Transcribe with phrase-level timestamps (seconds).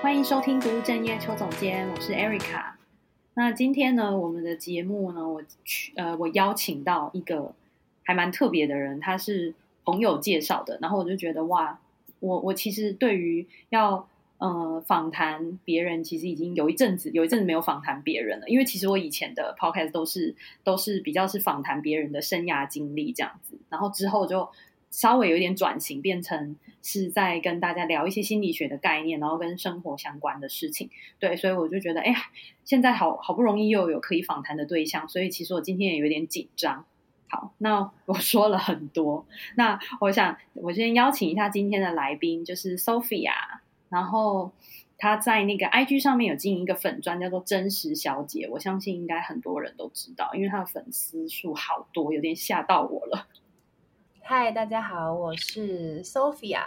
[0.00, 2.70] 欢迎收听不务正业邱总监，我是 Erica。
[3.34, 7.52] 那今天呢，我们的节目呢，我去呃，我邀请到一个
[8.04, 9.54] 还蛮特别的人，他是
[9.84, 11.80] 朋友介绍的，然后我就觉得哇，
[12.20, 14.08] 我我其实对于要
[14.38, 24.48] 呃访谈别人，其实已经有一阵子有一阵子没有访谈别人了，因为其实我以前的 Podcast 都是都是比较是访谈别人的生涯经历这样子，然后之后就。
[24.90, 30.90] 稍微有点转型，变成是在跟大家聊一些心理学的概念，然后跟生活相关的事情。
[31.18, 32.18] 对，所以我就觉得，哎呀，
[32.64, 36.84] 现在好好不容易又有可以访谈的对象，所以其实我今天也有点紧张。
[37.30, 43.34] 好，那我说了很多，那我想我先邀请一下今天的来宾，就是 Sophia，
[43.90, 44.50] 然后
[44.96, 53.26] 她在那个 IG 上面有经营一个粉专，叫做真实小姐，我相信应该很多人都知道，因为她的粉丝数好多，有点吓到我了。
[54.30, 56.66] 嗨，大家好，我是 Sophia。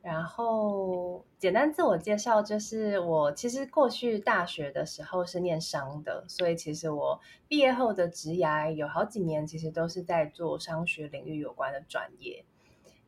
[0.00, 12.42] 然后简单自我介绍，就是我其实过去大学的时候是念商的，所以其实我毕业后的职涯有好几年，其实都是在做商学领域有关的专业。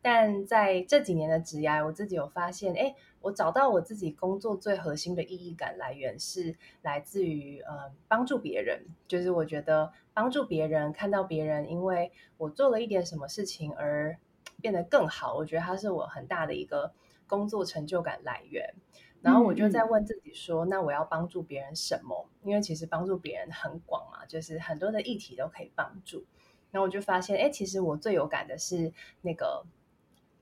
[0.02, 14.16] 但在这几年的职涯，我自己有发现，哎，我找到我自己工作最核心的意义感来源是来自于呃帮助别人，就是我觉得帮助别人，看到别人因为我做了一点什么事情而
[14.60, 16.92] 变得更好，我觉得它是我很大的一个
[17.26, 18.74] 工作成就感来源。
[19.22, 22.28] 然后我就在问自己说，嗯、那我要帮助别人什么？
[22.44, 26.24] 因为其实帮助别人很广嘛，就是很多的议题都可以帮助。
[26.70, 29.64] 然后我就发现，哎，其实我最有感的是那个。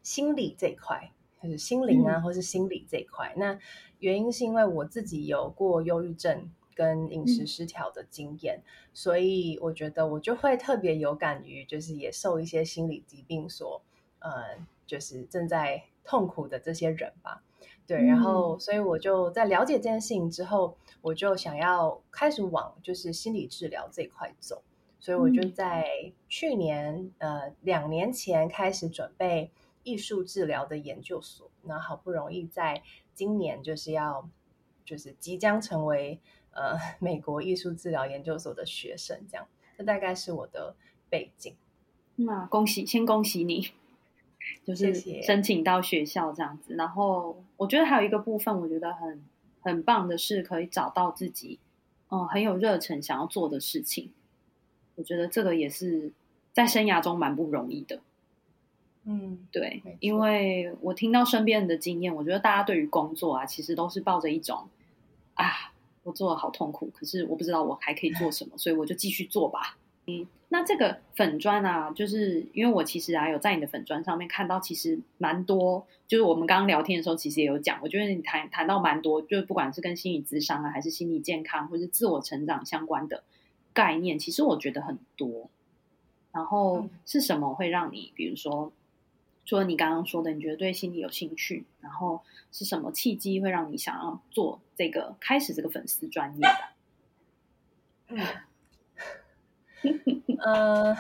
[0.05, 1.11] 心理这一块，
[1.43, 3.33] 就是心灵啊，或是心理这一块。
[3.35, 3.59] 嗯、那
[3.99, 13.83] 原因是因为我自己有过忧郁症跟饮食失调的经验，嗯、所以我觉得我就会特别有感于，就是也受一些心理疾病所，
[14.21, 14.31] 呃，
[14.87, 17.43] 就是正在痛苦的这些人吧。
[17.87, 24.63] 对，然后所以我就在了解这件事情之后，我就想要开始往就是心理治疗这一块走，
[25.01, 29.51] 所以我就在去年呃两年前开始准备。
[29.85, 32.83] 艺术治疗的研究所，那好不容易在
[33.15, 34.29] 今年就是要，
[34.85, 36.19] 就是即将成为
[36.51, 39.47] 呃 美国艺术治疗研究所的学生，这样，
[39.79, 40.75] 这大概是我的
[41.09, 41.55] 背景。
[42.17, 43.71] 那恭喜，先恭喜你，
[44.65, 46.69] 就是申请到学校这样子。
[46.69, 46.77] 谢谢。
[46.77, 49.25] 然后我觉得还有一个部分，我觉得很
[49.61, 51.59] 很棒的是，可以找到自己
[52.09, 54.13] 嗯很有热忱想要做的事情。
[54.97, 56.13] 我觉得这个也是
[56.53, 58.01] 在生涯中蛮不容易的。
[59.07, 64.67] 嗯，对，因为我听到身边人的经验，我觉得大家对于工作啊，其实都是抱着一种
[65.35, 65.73] 啊，
[66.05, 69.77] 我做的好痛苦，可是我不知道我还可以做什么，所以我就继续做吧。
[70.07, 83.23] 嗯，那这个粉砖啊，就是因为我其实啊有在你的粉砖上面看到，其实蛮多，就是我们刚刚聊天的时候，其实也有讲，我觉得你谈谈到蛮多，就是不管是跟心理咨商啊，还是心理健康，或是自我成长相关的
[83.75, 85.51] 概念，其实我觉得很多。
[86.33, 88.73] 然后是什么会让你，比如说？
[89.45, 96.69] 除了你刚刚说的，你觉得对心理有兴趣，然后是什么契机会让你想要做这个开始这个粉丝专业的？
[98.09, 98.27] 嗯，
[100.41, 100.97] 呃，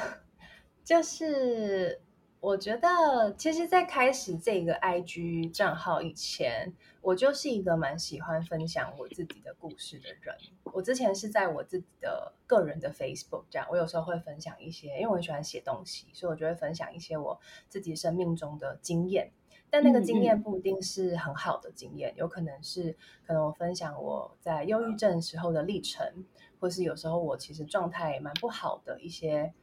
[0.84, 2.00] 就是。
[2.44, 10.36] 我觉得，其实，在开始这个 IG 账号以前，我就是一个蛮喜欢分享我自己的故事的人。
[10.64, 17.40] 我之前是在我自己的个人的 Facebook 这样，我有时候会分享一些，因为我很喜欢写东西，所以我就会分享一些我
[17.70, 19.32] 自己生命中的经验。
[19.70, 22.94] 但那个经验不一定是很好的经验，有可能是
[23.26, 26.26] 可能我分享我在忧郁症时候的历程，
[26.60, 29.54] 或是有时候我其实状态蛮不好的一些。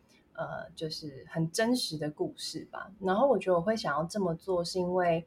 [0.41, 2.91] 呃，就是很真实的故事吧。
[2.99, 5.23] 然后我觉得我会想要这么做，是因为，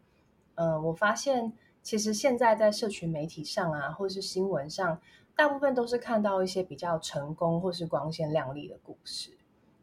[0.57, 1.53] 呃，我发现
[1.85, 5.01] 其实现在在社群媒体上啊，或是新闻上，
[5.37, 9.31] 大部分都是看到一些比较成功或是光鲜亮丽的故事。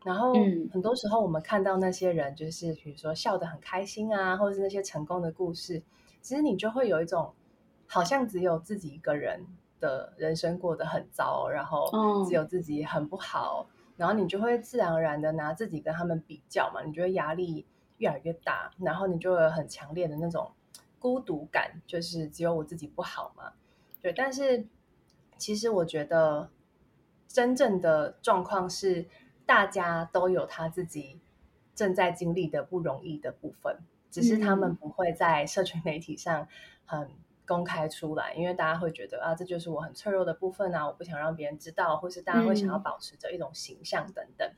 [0.04, 0.34] 然后
[0.74, 5.82] 很多时候我们看到那些人，就是比如说笑得很开心啊，或者是那些成功的故事，
[6.22, 7.32] 其实你就会有一种
[7.88, 9.46] 好像只有自己一个人
[9.80, 11.90] 的人生过得很糟，然后
[12.28, 13.66] 只有自己很不好。
[14.02, 17.68] 然后你就会自然而然的拿自己跟他们比较嘛，你觉得压力
[18.00, 20.52] 越来越大，然后你就会有很强烈的那种
[20.98, 23.54] 孤独感，就是只有我自己不好嘛。
[24.02, 24.66] 对，但是
[25.38, 26.50] 其实我觉得
[27.28, 29.06] 真正的状况是，
[29.46, 31.20] 大家都有他自己
[31.76, 33.78] 正在经历的不容易的部分，
[34.10, 36.48] 只是他们不会在社群媒体上
[36.88, 37.08] 很。
[37.46, 44.48] 公开出来，因为大家会觉得啊，这就是我很脆弱的部分啊，我不想让别人知道，或是大家会想要保持着一种形象等等。
[44.48, 44.56] 嗯、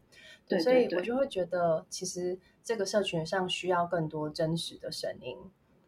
[0.47, 5.37] 对，所以我就会觉得，其实这个社群上需要更多真实的声音，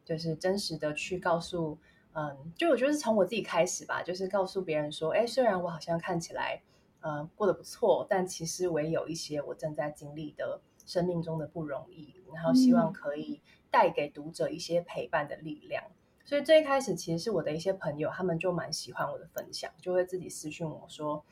[0.04, 1.78] 就是真实的去告诉
[2.14, 6.62] 嗯，就我觉得是从我自己开始吧，就是告诉别人说，哎，虽然我好像看起来，
[7.02, 15.84] 呃，过得不错，但其实我也有一些我正在经历的生命中的不容易，然后希望可以带给读者一些陪伴的力量。
[15.84, 15.96] 嗯、
[16.26, 21.24] 所以最开始其实是我的一些朋友，他们就蛮喜欢我的分享，就会自己私讯我说。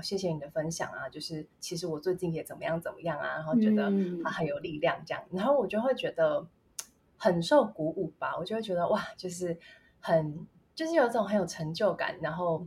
[0.00, 3.90] 谢谢你的分享啊，就是其实我最近也怎么样怎么样啊，然后觉得
[4.22, 6.46] 他很有力量这样，嗯、然后我就会觉得
[7.16, 9.58] 很受鼓舞吧，我就会觉得哇，就是
[9.98, 10.46] 很
[10.76, 12.64] 就是有一种很有成就感，然后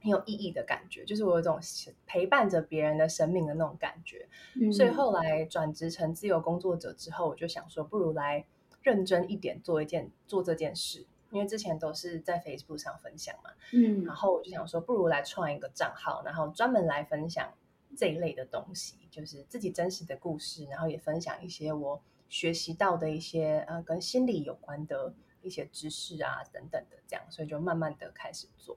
[0.00, 1.58] 很有意义的感觉，就是我有一种
[2.06, 4.28] 陪伴着别人的生命的那种感觉。
[4.54, 8.46] 嗯、所以后来转职成自由工作者之后，我就想说，不如来
[8.80, 11.04] 认真一点做一件做这件事。
[11.30, 17.52] 因为之前都是在 Facebook 上分享嘛，嗯，然后我就想说，不如来创一个账号，然后专门来分享
[17.96, 28.76] 这一类的东西，就是自己真实的故事，然后也分享一些我学习到的一些呃跟心理有关的一些知识啊等等的这样，所以就慢慢的开始做。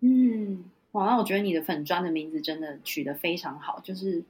[0.00, 4.24] 嗯，哇，那我觉得你的粉砖的名字真的取得非常好，就是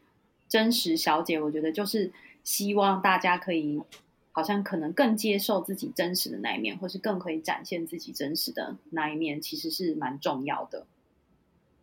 [0.48, 2.10] 真实小姐，我觉得就是
[2.42, 3.82] 希望大家可以。
[4.38, 10.86] 好像可能更接受自己真实的那一面，或是更可以展现自己真实的那一面，其实是蛮重要的。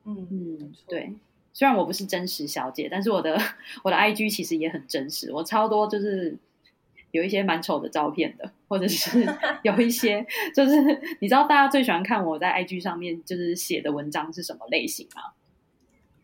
[0.06, 1.14] 嗯嗯，对。
[1.52, 3.38] 虽然我不是真实小姐，但是我的
[3.84, 5.34] 我的 IG 其实也很真实。
[5.34, 6.38] 我超多就是
[7.12, 9.28] 有一些蛮丑的照片的，或者是
[9.64, 10.26] 有一些
[10.56, 10.82] 就是
[11.20, 15.34] 你知道大家最喜欢看我在 IG 上面就是写的文章是什么类型吗？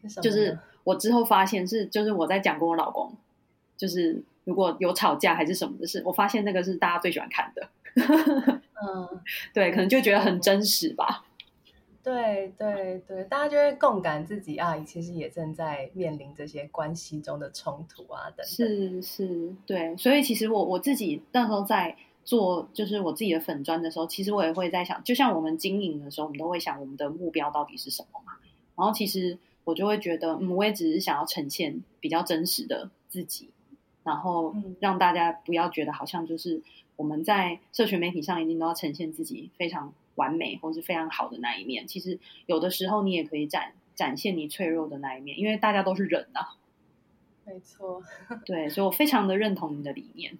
[0.07, 3.13] 是就是我之后发现是就是我在讲跟我老公
[3.75, 4.23] 就是。
[4.43, 7.69] 如果有吵架还是什么的事，我发现那个是大家最喜欢看的。
[7.95, 9.21] 嗯，
[9.53, 11.25] 对，可能就觉得很真实吧。
[12.03, 18.45] 对对对，大家就会共感自己啊，其实也正在面临这些关系中的冲突啊等等。
[18.47, 28.33] 是是，对，所以其实我我自己那时候在做就是我自己的粉砖的时候，其实我也会在想，就像我们经营的时候，我们都会想我们的目标到底是什么嘛。
[28.75, 33.51] 然后其实我就会觉得，嗯，我也只是想要呈现比较真实的自己。
[34.03, 36.61] 然后让大家不要觉得好像就是
[36.95, 41.85] 我们在社群媒体上一定都要呈现自己非常完美或是非常好的那一面。
[41.85, 46.57] 其实有的时候你也可以展展现你脆弱的那一面，因为大家都是人啊。
[47.45, 48.01] 没错，
[48.45, 50.37] 对，所以我非常的认同你的理念。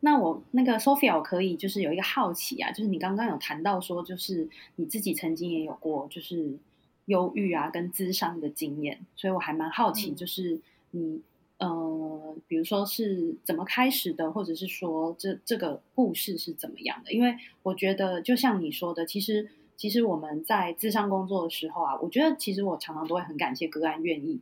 [0.00, 6.58] 那我那个 Sophia 我可以就是有一个好奇啊，就是你刚刚有谈到说，就是你自己曾经也有过就是
[7.06, 10.60] 忧郁啊跟咨商的经验，所以我还蛮好奇，就是
[10.92, 11.22] 你。
[11.58, 17.12] 呃，比如说是怎么开始的，或者是说这这个故事是怎么样的？
[17.12, 24.40] 因为我觉得，就像你说的，其实其实我们在智商工作的时候啊，我觉得其实我常常都会很感谢个案愿意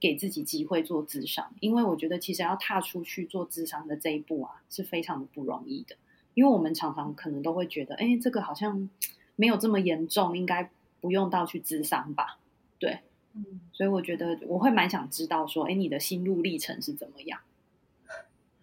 [0.00, 5.96] 给自己机会做智商，因为我觉得其实要踏出去做智商的这一步啊，是非常的不容易的。
[6.34, 8.90] 因为我们常常可能都会觉得，哎，这个好像
[9.36, 10.70] 没有这么严重，应该
[11.00, 12.38] 不用到去咨商吧？
[12.78, 12.98] 对。
[13.36, 17.40] 嗯，所以我觉得我会蛮想知道说，哎，你的心路历程是怎么样？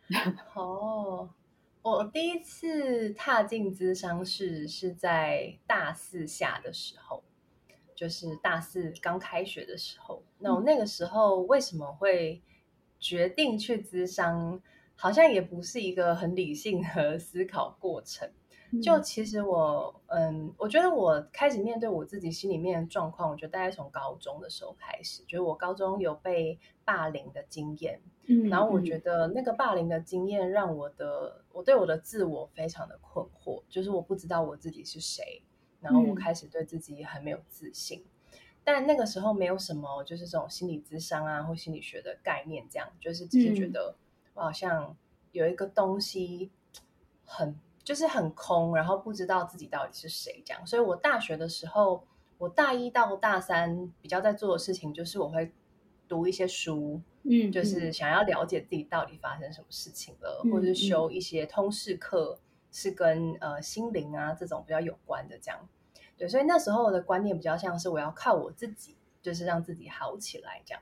[0.56, 1.30] 哦，
[1.84, 7.24] 我第一次踏进咨商室是在大四下的时候，
[7.96, 10.24] 就是大四刚开学的时候。
[10.40, 12.42] 那我那个时候为什么会
[13.00, 14.62] 决定去咨商？
[14.96, 18.30] 好像也不是一个很理性的思考过程。
[18.82, 35.44] 就其实我，嗯，我觉得我开始面对我自己心里面的状况，我觉得大概从高中的时候开始，就是我高中有被霸凌的经验，嗯，然后我觉得那个霸凌的经验让我的，我对我的自我非常的困惑，就是我不知道我自己是谁，
[35.80, 43.96] 然后我开始对自己很没有自信，嗯，但那个时候没有什么就是这种心理智商啊或心理学的概念，这样就是只是觉得
[44.34, 44.98] 我好像
[45.32, 46.50] 有一个东西
[47.26, 47.60] 很。
[47.84, 55.52] 就是很空，然后不知道自己到底是谁这样，所以我大学的时候，我大一到大三比较在做的事情，就是我会
[56.08, 62.40] 读一些书，嗯，就是想要了解自己到底发生什么事情了，嗯、或者是修一些通识课，
[62.72, 65.68] 是跟呃心灵啊这种比较有关的这样，
[66.18, 70.82] 对，所以那时候我的观念比较像是我要靠我自己，就是让自己好起来这样，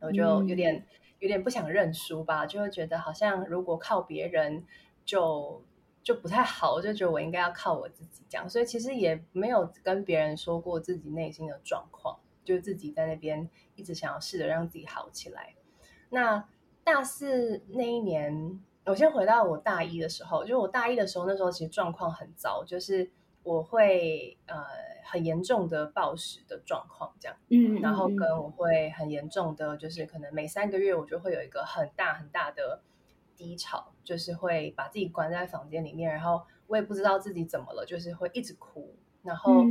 [0.00, 0.86] 我就有点、嗯、
[1.18, 4.64] 有点不想认输吧，就会觉得好像如果靠别人
[5.04, 5.62] 就。
[6.04, 15.54] 就不太好，我就觉得我应该要靠我自己这样，所以其实也没有跟别人说过自己内心的状况，就自己在那边一直想要试着让自己好起来。
[16.10, 16.46] 那
[16.84, 23.10] 大四那一年，我先回到我大一的时候，就我大一的时候，那时候其实状况很糟，就是
[23.42, 24.62] 我会呃
[25.04, 32.82] 很严重的暴食的状况这样，嗯，然后跟我会很严重的，就是可能每三个月我就会有一个很大很大的。
[33.44, 39.62] 低潮就是会把自己关在房间里面，然后我也不知道自己怎么了，就是会一直哭，然后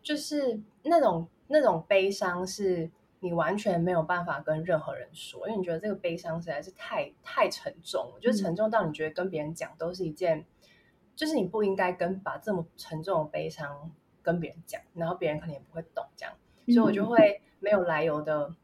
[0.00, 2.88] 就是那种那种悲伤是
[3.18, 10.46] 你完全没有办法跟任何人说，因为你觉得这个悲伤实在是太太沉重，就是沉重到你觉得跟别人讲都是一件，
[11.16, 13.90] 就是你不应该跟把这么沉重的悲伤
[14.22, 16.32] 跟别人讲，然后别人可能也不会懂这样，
[16.66, 18.54] 所以我就会没有来由的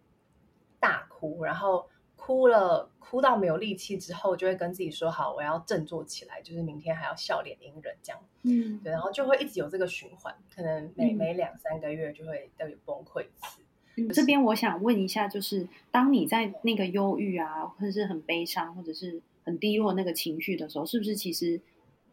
[0.78, 1.88] 大哭，然后。
[2.26, 13.62] 哭了，哭到没有力气之后，就会跟自己说：“好，我要振作起来，就是明天还要笑脸迎人。”这样，嗯，对，然后就会一直有这个循环，可能每、嗯、每两三个月就会都有崩溃一次。
[13.94, 21.60] 嗯，这边我想问一下，就是当你在那个忧郁啊，或者是很悲伤，或者是很低落那个情绪的时候，是不是其实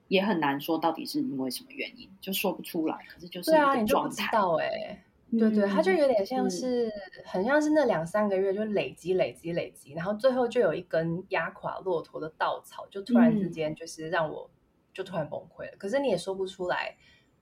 [0.10, 3.00] 也很难说到底是因为什么原因，就说不出来？
[3.10, 5.04] 可是就是你就不知道哎。
[5.40, 6.92] 对对，它就有点像是，
[7.26, 14.48] 很像是那两三个月就累积累积累积，然后最后就有一根压垮骆驼的稻草，就突然之间就是让我
[14.94, 15.78] 就突然崩溃了。
[15.78, 16.96] 可是你也说不出来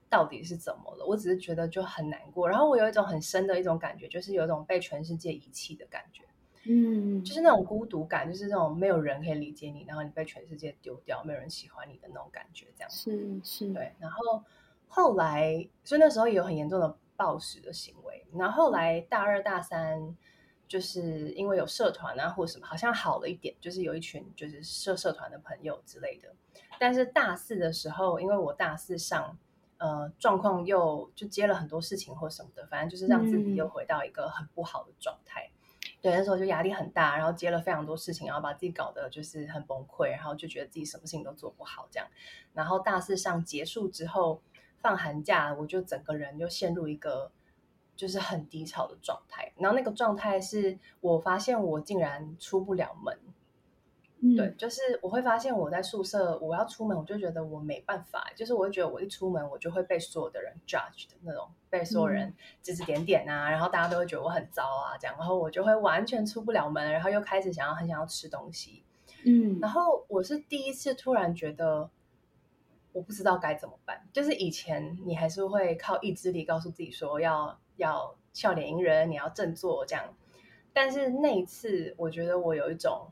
[0.09, 2.47] 到底是怎么了，我只是觉得就很难过。
[2.47, 6.23] 然后我有一种很深的一种感觉，就是有一种被全世界遗弃的感觉，
[6.63, 13.91] 嗯，就是那种孤独感，就是那种没有人可以理解你，然后你被全世界丢掉，没有人喜欢你的那种感觉，这样是是，对。
[13.99, 14.41] 然后
[14.87, 16.97] 后来，所以那时候也有很严重的。
[17.21, 20.17] 暴食的行为，然后后来大二大三，
[20.67, 26.33] 就是因为有社团啊或什么，好像好了一点，就是有一群就是社社团的朋友之类的。
[26.79, 29.37] 但是大四的时候，因为我大四上，
[29.77, 35.47] 呃，状况又就接了很多事情或什么的，反正就是让自己又回到一个很不好的状态。
[35.51, 42.09] 嗯、对，那时候就压力很大，然后接了非常多事情，然后把自己搞得就是很崩溃，然后就觉得自己什么事情都做不好这样。
[42.53, 44.41] 然后大四上结束之后。
[44.81, 47.31] 放寒假，我就整个人就陷入一个
[47.95, 49.53] 就是很低潮的状态。
[49.57, 53.17] 然后那个状态是我发现我竟然出不了门。
[54.23, 58.31] 嗯，对，就是我会发现我在宿舍，我要出门，我就觉得我没办法。
[58.35, 68.83] 就是我会觉得我一出门，我就会被所有的人 judge 的那种，被所有人指指点点啊，嗯，然后大家都会觉得我很糟啊，这样，然后我就会完全出不了门，然后又开始想要很想要吃东西。
[69.25, 71.89] 嗯，然后我是第一次突然觉得。
[72.93, 80.13] 我不知道该怎么办，就是以前你还是会靠意志力告诉自己说要要笑脸迎人，你要振作这样。
[80.73, 83.09] 但是那一次，我觉得我有一种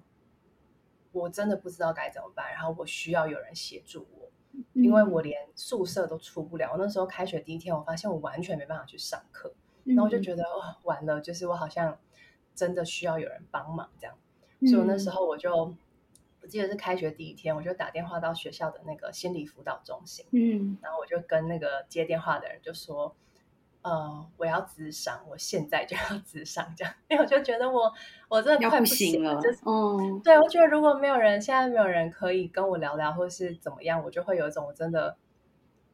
[1.12, 4.30] 我真的不知道该怎么办，然后我需要有人协助我，
[4.74, 6.72] 因为我连宿舍都出不了。
[6.72, 9.54] 我那时候开学第一天，我发现我完全没办法去上课，
[9.86, 11.98] 然后我就觉得哦，完了，就是我好像
[12.54, 14.16] 真的需要有人帮忙这样。
[14.62, 15.74] 所以我那时候我就。
[16.50, 23.16] 我记得是开学第一天，我就打电话到学校的那个心理辅导中心，嗯，然后我就跟那个接电话的人就说，
[23.84, 27.94] 呃，我要自商，我现在就要自商，这样，因为我就觉得我
[28.30, 35.18] 我真的快不行了，就是，嗯，对，我觉得如果没有人，现在没有人可以跟我聊聊，或是怎么样，我就会有一种我真的，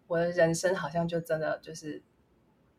[0.08, 2.02] 我的人生好像就真的就是，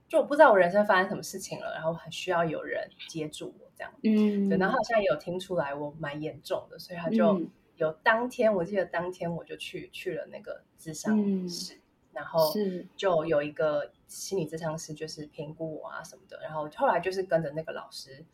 [0.08, 3.66] 就我不知道我人生发生什么事情了，然后很需要有人接住我。
[3.76, 7.38] 这样，嗯，对，然后好像也有听出来我蛮严重的，所以他就
[7.76, 11.16] 有当天，我记得当天我就去去了那个智商
[11.48, 11.80] 室，嗯，
[12.12, 12.52] 然后
[12.96, 18.24] 就有一个心理智商师就是评估我啊什么的，然后后来就是跟着那个老师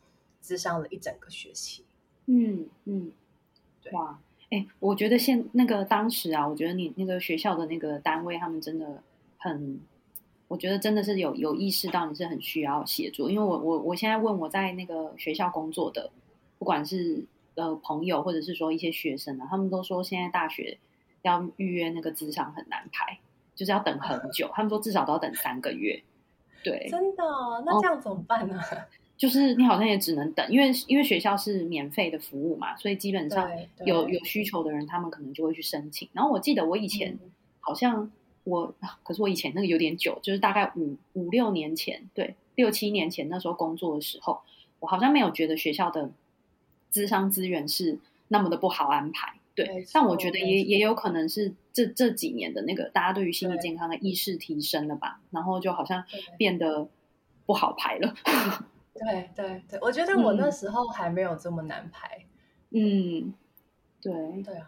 [0.41, 1.85] 智商了一整个学期，
[2.25, 3.11] 嗯嗯，
[3.81, 4.19] 对，哇，
[4.49, 9.03] 哎，我觉得现那个当时啊，我觉得你那个学校的那个单位他们真的
[9.37, 9.79] 很。
[10.49, 16.11] 我觉得真的是有有意识到你是很需要协助，因为我我我现在问我在那个学校工作的，
[16.59, 20.77] 不管是呃朋友或者是说一些学生啊，他们都说现在大学
[21.21, 23.19] 要预约那个咨商很难排，
[23.55, 26.01] 就是要等很久，他们说至少都要等三个月。
[26.63, 27.23] 对，真的？
[27.65, 28.59] 那这样怎么办呢？
[29.17, 33.49] 就是你好像也只能等，因为因为学校是免费的服务嘛，所以基本上
[33.85, 36.09] 有有需求的人，他们可能就会去申请。
[36.13, 37.17] 然后我记得我以前
[37.59, 38.11] 好像。
[38.45, 44.41] 我可是我以前那个有点久，就是大概五五六年前，对，六七年前那时候工作的时候，
[44.81, 46.11] 我好像没有觉得学校的
[46.93, 47.97] 咨商资源是
[48.27, 49.85] 那么的不好安排，对。
[49.91, 56.05] 但我觉得也也有可能是这这几年的那个大家对于心理健康的意识提升了吧，然后就好像
[56.37, 56.87] 变得
[57.47, 58.13] 不好排了。
[58.93, 62.25] 对对对，我觉得我那时候还没有这么难排。
[62.69, 63.33] 嗯，
[63.99, 64.67] 对对啊。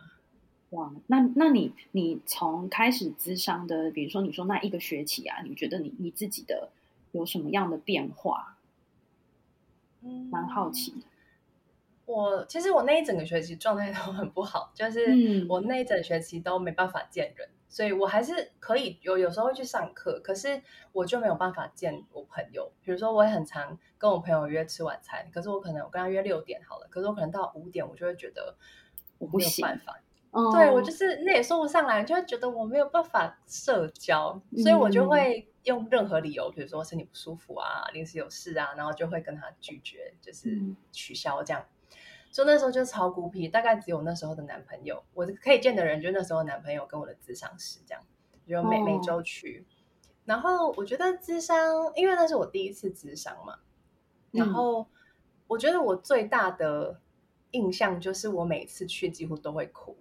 [0.72, 6.70] 哇，那那你你从开始咨商的，比如说你说那一个学期啊，你觉得你你自己的
[7.12, 8.58] 有什么样的变化？
[10.01, 10.98] 嗯，蛮好奇的。
[12.06, 22.72] 我其实我那一整个学期状态都很不好，就是我那一整学期都没办法见人，嗯、所以我还是可以有有时候会去上课，可是我就没有办法见我朋友。
[22.84, 28.56] 比如说，我也很常跟我朋友约吃晚餐，可是我可能我跟他约六点好了，可是我可能到五点我就会觉得
[29.18, 30.00] 我没有办法。
[30.30, 40.50] 哦、对我就是那也说不上来，就会觉得我没有办法社交，所以我就会用任何理由，比如说身体不舒服啊，临时有事啊，然后就会跟他拒绝，就是
[40.92, 41.62] 取消这样。
[41.62, 41.75] 嗯、
[42.36, 48.04] 所以那时候就超孤僻，大概只有那时候的男朋友，我可以见的人就那时候男朋友跟我的智商师这样，
[48.46, 49.65] 就每、哦、每周去。
[50.25, 51.56] 然后我觉得智商，
[51.96, 53.60] 因为那是我第一次智商嘛，
[54.32, 54.86] 然后
[55.48, 57.00] 我觉得我最大的
[57.51, 59.96] 印象就是我每次去几乎都会哭。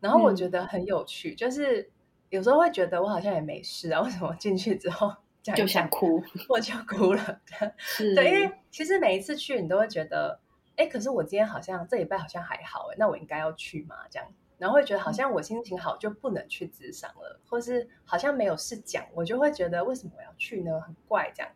[0.00, 1.90] 然后我觉得很有趣，嗯、就是
[2.28, 5.10] 有时候会觉得我好像也没事啊，为什么进去之后
[5.56, 7.40] 就想哭，我就哭了？
[7.78, 10.38] 是对，因为其实每一次去，你都会觉得，
[10.76, 13.96] 哎，可是我今天好像这礼拜好像还好，哎，那我应该要去吗？
[14.10, 14.28] 这样，
[14.58, 20.80] 然后会觉得好像我心情好就不能去咨商了，或是好像没有事讲，我就会觉得为什么我要去呢？
[20.80, 21.52] 很怪这样。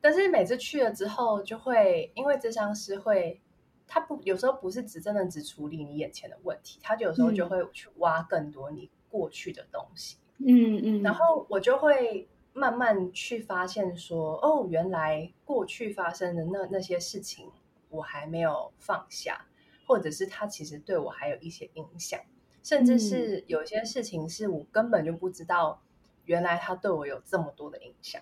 [0.00, 3.40] 但是每次去了之后，就会因为咨商师会。
[3.86, 10.16] 他不有时候不是只真的只处理你眼前的问题，他就有时候就会去挖更多你过去的东西。
[10.38, 17.50] 嗯嗯，然后我就会慢慢去发现说，哦，原来过去发生的那那些事情
[17.94, 19.46] 我还没有放下，
[19.86, 22.20] 或者是他其实对我还有一些影响，
[22.62, 25.82] 甚至是有些事情是我根本就不知道，
[26.24, 28.20] 原来他对我有这么多的影响。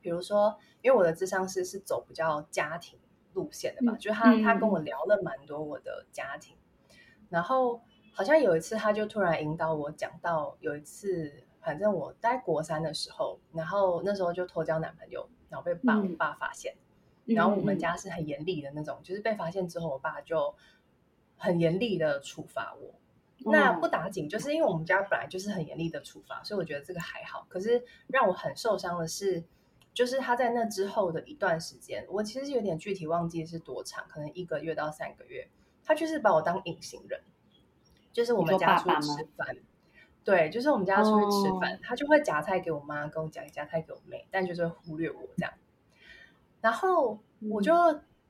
[0.00, 2.98] 比如说，因为我的智商师是走比较家庭。
[3.34, 6.56] 路线的吧，嗯、就他他跟我聊了蛮多我的家庭，
[6.88, 6.96] 嗯、
[7.28, 16.74] 然后好像有一次他就突然引导我讲到有一次，反正我在国三的时候，然后那时候就偷交男朋友，然后被爸、嗯、我爸发现，
[17.26, 20.54] 然后我们家是很严厉的那种，嗯、就是被发现之后，我爸就
[21.36, 22.94] 很严厉的处罚我。
[23.44, 27.46] 嗯、那不打紧，就是因为我们家本来就是很严厉的处罚，所以我觉得这个还好。
[27.48, 29.44] 可是让我很受伤的是。
[29.96, 35.48] 就是他在那之后的一段时间，我其实有点具体忘记是多长，可能一个月到三个月，
[35.82, 37.18] 他就是把我当隐形人，
[38.12, 39.56] 就是我们家出去吃饭，
[40.22, 45.54] 对，就是我们家出去吃饭，哦、他就会夹菜给我妈，跟我讲夹菜给我妹，但就是忽略我这样。
[46.66, 47.16] 然后
[47.48, 47.72] 我就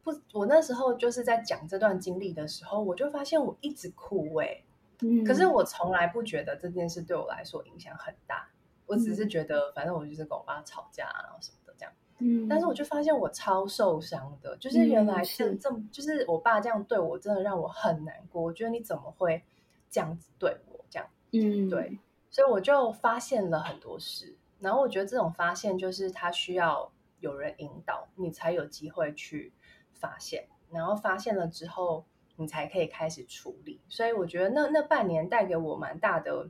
[0.03, 4.65] 不，我那时候就是在讲这段经历的时候，我就发现我一直哭哎、欸，
[5.01, 8.47] 嗯、可是我从来不觉得这件事对我来说影响很大。
[8.85, 11.91] 我只是觉得，反正我就是跟我爸吵架，然后什么的这样。
[12.19, 18.43] 嗯，但是我就发现我超受伤的，就是原来这这么，就是我爸这样对我，真的让我很难过。
[18.43, 19.43] 我觉得你怎么会
[19.89, 20.85] 这样子对我？
[20.91, 21.99] 这样，嗯，对。
[22.31, 26.93] 所以我就发现了很多事，然后我觉得这种发现就是他需要
[27.27, 29.53] 有人引导，你才有机会去
[29.93, 33.81] 发现，然后发现了之后，你才可以开始处理。
[33.89, 36.49] 所以我觉得那那半年带给我蛮大的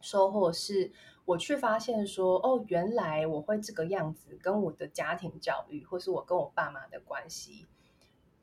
[0.00, 0.92] 收获是。
[1.26, 7.66] 我去发现说，哦，原来我会这个样子，跟我的家庭教育，或是我跟我爸妈的关系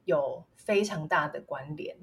[0.03, 1.95] 有非常大的关联。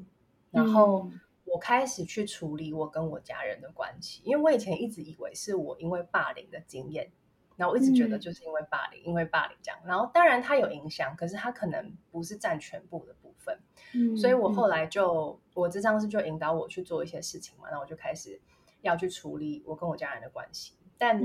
[0.50, 1.10] 然后
[1.44, 7.12] 我开始去处理我跟我家人的关系，因为我以前一直以为是我因为霸凌的经验，
[7.60, 9.78] 然后我一直觉得就是因为霸凌，嗯、因为霸凌这样。
[9.84, 13.58] 然后当然它有影响，可是它可能不是占全部的部分。
[13.92, 18.40] 嗯、所以我后来就，我咨商师就引导我去做一些事情嘛，然后我就开始。
[18.82, 21.20] 要去处理我跟我家人的关系，但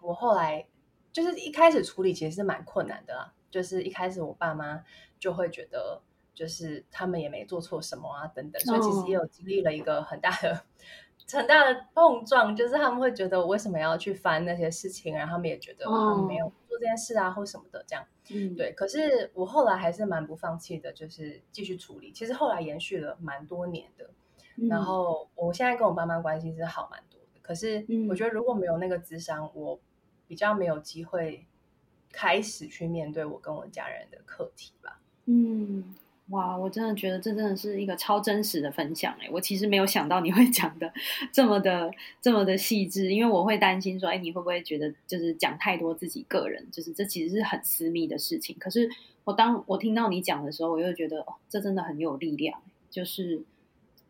[0.00, 0.66] 我后来
[1.12, 3.32] 就是一开始处理其实是蛮困难的啦。
[3.48, 4.82] 就是一开始我爸妈
[5.20, 6.02] 就会觉得，
[6.34, 10.64] 就是他们也没做错什么啊，等等，所以其实也有经历了一个很大的、
[11.32, 12.54] 很大的碰撞。
[12.54, 18.04] 就是他们会觉得我为什么要去翻那些事情，然后他们也觉得我没有做这件事啊，或什么的这样。
[18.30, 18.72] 嗯，对。
[18.72, 22.12] 可是我后来还是蛮不放弃的，就是继续处理。
[22.12, 24.10] 其实后来延续了蛮多年的。
[24.68, 29.80] 然后我现在跟我爸妈关系是好蛮多的，可是我觉得如果没有那个智商，我
[30.28, 31.44] 比较没有机会
[32.12, 35.00] 开始去面对我跟我家人的课题吧。
[35.24, 35.92] 嗯，
[36.28, 40.92] 哇，我真的觉得这真的是一个超真实的分享哎，我其实没有想到你会讲的
[41.32, 48.56] 这么的这么的细致，因为我会担心说，哎，你会不会觉得就是讲太多自己个人，就是这其实是很私密的事情。
[48.58, 48.88] 可是
[49.24, 52.60] 我当我听到你讲的时候，我又觉得哦，这真的很有力量，
[52.90, 53.42] 就是。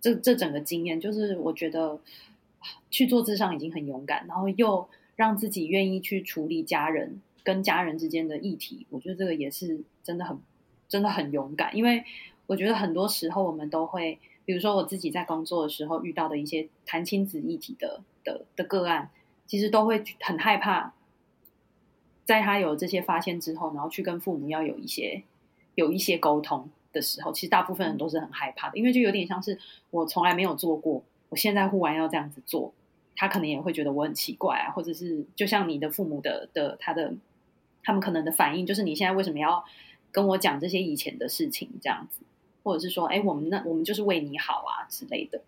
[0.01, 1.99] 这这整个经验，就是我觉得
[2.91, 10.39] 去做智商已经很勇敢，然后又让自己愿意去处理家人跟家人之间的议题，我觉得这个也是真的很
[10.89, 11.77] 真的很勇敢。
[11.77, 12.05] 因为
[12.47, 19.11] 我觉得很多时候我们都会，比如说我自己在工作的时候遇到的一些谈亲子议题的的的个案，
[19.47, 20.93] 其实都会很害怕，
[22.25, 25.23] 在他有这些发现之后，然后去跟父母要有一些
[25.75, 26.71] 有一些沟通。
[26.95, 29.59] 的时候，其实大部分人都是很害怕的，因为就有点像是
[29.91, 32.73] 我从来没有做过，我现在忽然要这样子做，
[33.17, 37.13] 他可能也会觉得我很奇怪啊，或者是就像你的父母的的他的
[37.83, 39.65] 他们可能的反应，就是你现在为什么要
[40.15, 42.21] 跟我讲这些以前的事情这样子，
[42.63, 45.43] 或者是说，哎，我们那我们就是为你好啊之类的。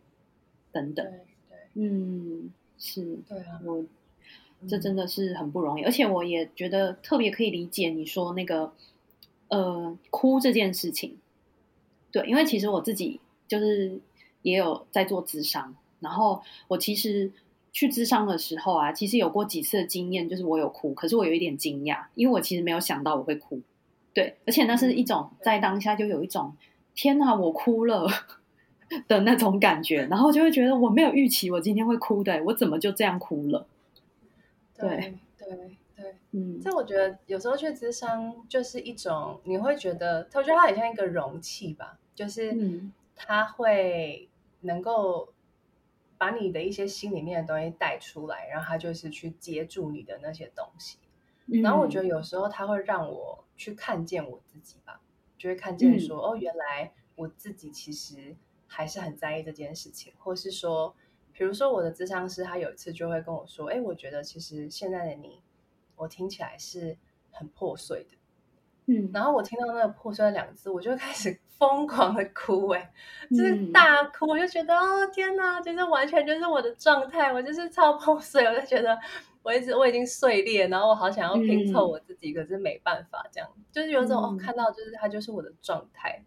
[0.73, 1.07] 等等。
[1.07, 3.85] 对，对嗯，是，对啊，我
[4.67, 8.73] 这真的是很不容易，嗯、而且我也觉得特别可以理解你说那个
[9.47, 11.17] 呃哭这件事情。
[12.11, 14.01] 对，因为其实我自己就是
[14.43, 17.31] 也有在做咨商，然后我其实
[17.71, 23.61] 去咨商的时候啊，其实有过几次的经验，就是我有哭，可是我有一点惊讶，因为我其实没有想到我会哭。
[24.17, 26.57] 对，而且那是一种在当下就有一种
[26.95, 28.09] 天哪，我哭了
[29.07, 33.67] 的那种感觉，然后就会觉得我没有预期我今天会哭的，我怎么就这样哭了？
[34.75, 34.89] 对
[35.37, 41.99] 对对，嗯，这我觉得有时候去咨商就是一种，你会觉得，我觉得它很像一个容器吧。
[42.15, 42.57] 就是
[43.15, 44.31] 他会
[44.63, 45.29] 能够
[46.17, 50.97] 把你的一些心里面的东西带出来，然后他就是去接住你的那些东西。
[51.63, 55.01] 然后我觉得有时候他会让我去看见我自己吧，
[55.39, 60.95] 就会看见说，哦，原来我自己其实还是很在意这件事情，或是说，
[61.33, 65.41] 比如说我的咨商师，他有一次就会跟我说，哎，我觉得其实现在的你，
[65.97, 66.97] 我听起来是
[67.31, 68.17] 很破碎的。
[68.89, 72.93] 嗯，然后我听到那个破碎的两个字，我就开始 疯狂的哭，哎，
[73.31, 78.97] 就是大哭，我就觉得哦天哪，就是完全就是我的状态，我就是超破碎，我就觉得
[79.47, 83.49] 我一直我已经碎裂，然后我好想要拼凑我自己，嗯、可是没办法，这样。
[83.71, 86.21] 就是有种、嗯、哦，看到就是它就是我的状态，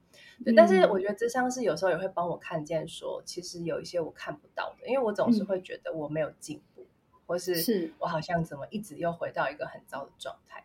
[0.45, 10.63] 对，嗯、但是我觉得咨商是有时候也会帮我看见说，其实有一些我看不到的，因为我总是会觉得我没有进步，嗯、或是我好像怎么一直又回到一个很糟的状态。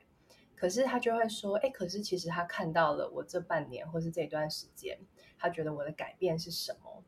[0.55, 4.97] 可是他就会说，哎，可是其实他看到了我这半年或是这段时间，
[5.37, 7.03] 他觉得我的改变是什么，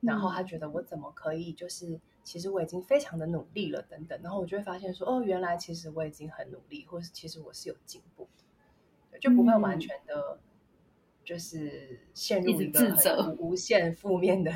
[0.00, 4.18] 嗯、然后他觉得我怎么可以，就是其实我已经非常的努力了，等等。
[4.22, 8.28] 然后我就会发现说，哦，原来其实我已经很努力，或是其实我是有进步
[9.10, 10.38] 的，就不会完全的，
[11.24, 14.52] 就是陷入一个很自责、无限负面的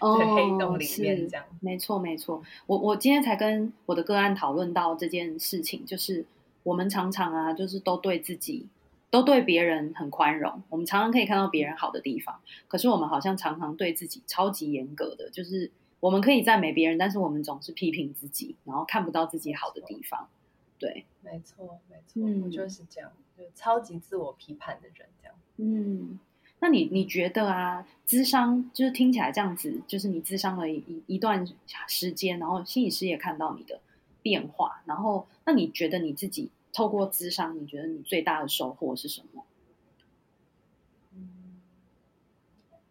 [0.00, 1.28] 黑洞里面。
[1.28, 2.42] 这样，没错，没错。
[2.66, 6.26] 我我今天才跟我的个案讨论到这件事情，就是。
[6.64, 8.66] 我们常常啊，就是都对自己，
[9.10, 10.62] 都对别人很宽容。
[10.70, 15.70] 我们常常可以看到别人好的地方，可是我们好像常常对自己超级严格的，就是
[16.04, 20.28] 我们可以赞美别人，但是我们总是批评自己，然后看不到自己好的地方。
[20.78, 25.34] 对，没错，没错，嗯，我就是这样，就超级自我批判的人，这样。
[25.56, 26.20] 嗯，
[26.58, 31.46] 那你你觉得啊，咨商就是听起来这样子，就是你咨商了一一一段
[31.86, 33.80] 时间，然后心理师也看到你的
[34.20, 39.42] 变化，然后那你觉得你自己透过咨商，你觉得你最大的收获是什么？
[41.14, 41.62] 嗯，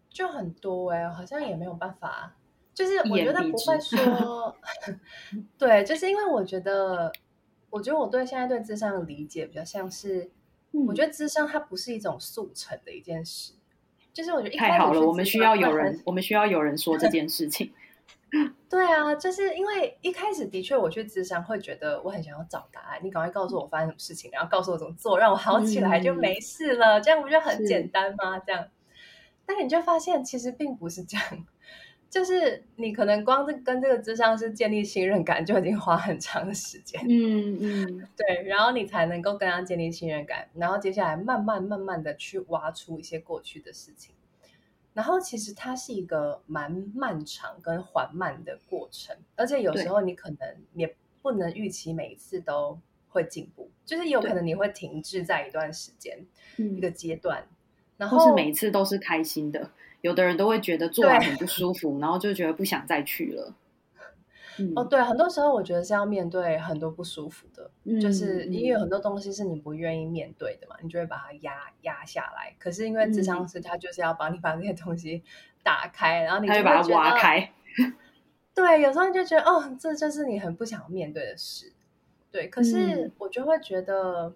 [0.09, 2.33] 就很多哎、欸，好像也没有办法，
[2.73, 4.55] 就是我觉得不会说，
[5.57, 7.11] 对，就是因为我觉得，
[7.69, 10.31] 我觉得我对现在对智商的理解比较像是，
[10.71, 13.53] 嗯、我觉得智商它不是一种速成的一件事，
[14.11, 17.71] 就是我觉得太好了，我们需要有人，我们需要有人说这件事情。
[18.67, 28.39] 对啊，就是因为一开始的确我去智商会觉得我很想要找答案，你赶快告诉我发生什么事情，然后告诉我怎么做，让我好起来就没事了，嗯、这样不就很简单吗？
[28.39, 28.67] 这样，
[29.45, 31.45] 但你就发现其实并不是这样，
[32.13, 44.13] 就是你可能光是跟这个智商是建立信任感就已经花很长的时间，嗯嗯，对，然后你才能够跟他建立信任感，然后接下来慢慢慢慢的去挖出一些过去的事情。
[44.93, 52.77] 然后其实它是一个蛮漫长跟缓慢的过程，而且有时候你可能也不能预期每一次都
[53.09, 56.23] 会进步，就是有可能你会停滞在一段时间，
[56.55, 57.55] 对一个阶段，嗯、
[57.97, 59.71] 然后是每一次都是开心的，
[60.03, 63.55] 有的人都会觉得做完很不舒服，然后就觉得不想再去了。
[64.59, 72.53] 嗯、哦，对，很多时候我觉得是要面对很多不舒服的，嗯、就是因为有很多东西是你不愿意面对的嘛，你就会把它压压下来。
[72.59, 75.23] 可是因为智商师他就是要帮你把这些东西
[75.63, 77.53] 打开，嗯、然后你就会把它挖开。
[78.53, 81.71] 对，有时候你就觉得哦，这就是你很不想面对的事。
[82.29, 84.35] 对，可是我就会觉得，嗯、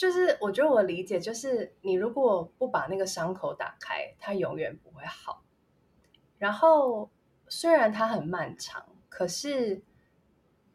[0.00, 5.42] 就是我觉得我理解就是，你如果不把那个伤口打开，它永远不会好。
[6.38, 7.10] 然后。
[7.52, 9.82] 虽然它很漫长，可是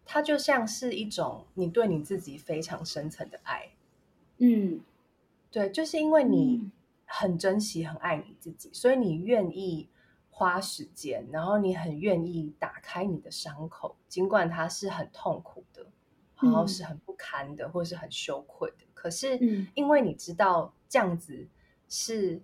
[0.04, 3.72] 它就像是一种你对你自己非常深层的爱。
[4.40, 4.82] 嗯，
[5.50, 6.70] 对，就是因为你
[7.06, 9.88] 很珍惜、很爱你自己，所以你愿意
[10.30, 15.88] 花时间，然后你很愿意打开你的伤口，尽管它是很痛苦的，
[16.42, 18.86] 然后是很不堪的，或是很羞愧的。
[19.06, 21.48] 可是，因为你知道这样子
[21.88, 22.42] 是。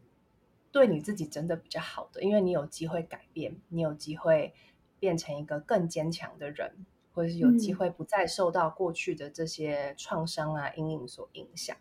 [0.74, 4.54] 对你自己真的比较好的，因为你有机会改变，你有机会
[5.02, 6.74] 变成一个更坚强的人，
[7.14, 11.76] 或者是有机会不再受到过去的这些创伤啊、阴影所影响。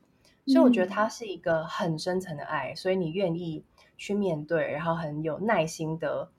[0.45, 3.65] 所以我觉得它是一个很深层的爱，所以你愿意
[3.97, 6.33] 去面对，然后很有耐心的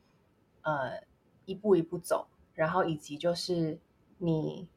[0.63, 1.01] 呃
[1.45, 3.79] 一步一步走，然后以及就是
[4.17, 4.67] 你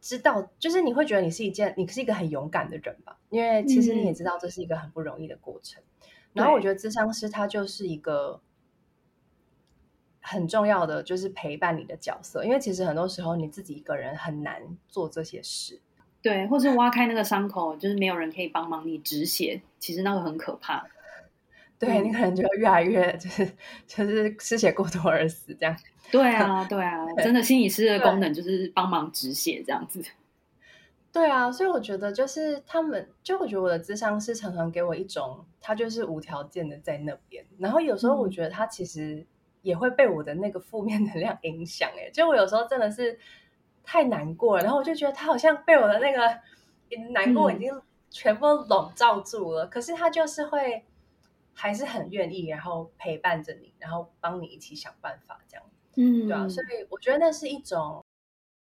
[0.00, 3.18] 知道，就是你会觉得你是一件，你是一个很勇敢的人吧？
[3.30, 5.82] 因为其实你也知道这是一个很不容易的过程。
[5.82, 8.40] 嗯、然后我觉得咨商师他就是一个
[10.20, 12.44] 很重要的，就是陪伴你的角色。
[12.44, 15.80] 因为其实很多时候你自己一个人很难做这些事。
[16.22, 20.84] 对，或是挖开那个伤口，就是没有人可以帮忙你止血，其实那个很可怕。
[21.78, 23.46] 对、嗯、你可能就越来越就是
[23.86, 25.76] 就是失血过多而死这样。
[26.10, 30.02] 对啊，对啊，真的心理师的功能就是帮忙止血这样子。
[31.12, 37.44] 对啊，所以我觉得就是他们，就我觉得我的智商是常常给我一种，他就是无条件的在那边。
[37.58, 39.26] 然后有时候我觉得他其实
[39.62, 41.90] 也会被我的那个负面 能量影响。
[41.96, 43.18] 哎，就我有时候真的是。
[43.88, 46.20] 太难过了，然后我就觉得他好像被我的那个
[47.12, 47.72] 难过已经
[48.10, 49.64] 全部笼罩住了。
[49.64, 50.84] 嗯、可是他就是会
[51.58, 55.64] 还是很愿意，然后陪伴着你，然后帮你一起想办法，这样，
[55.96, 56.46] 嗯，对啊。
[56.46, 58.04] 所以我觉得那是一种